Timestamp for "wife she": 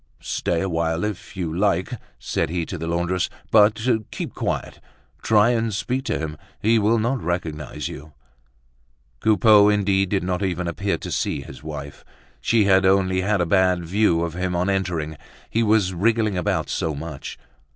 11.61-12.63